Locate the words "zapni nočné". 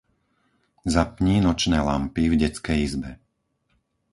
0.93-1.77